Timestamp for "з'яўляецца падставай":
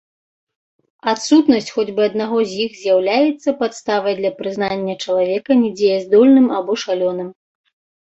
2.81-4.19